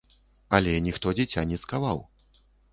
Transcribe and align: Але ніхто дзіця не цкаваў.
Але 0.59 0.73
ніхто 0.87 1.13
дзіця 1.21 1.45
не 1.53 1.61
цкаваў. 1.63 2.05